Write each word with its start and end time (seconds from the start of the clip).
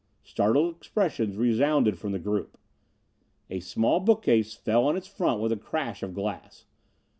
Startled 0.23 0.75
expressions 0.77 1.37
resounded 1.37 1.99
from 1.99 2.11
the 2.11 2.17
group. 2.17 2.57
A 3.51 3.59
small 3.59 3.99
bookcase 3.99 4.55
fell 4.55 4.83
on 4.87 4.97
its 4.97 5.07
front 5.07 5.39
with 5.41 5.51
a 5.51 5.57
crash 5.57 6.01
of 6.01 6.15
glass. 6.15 6.65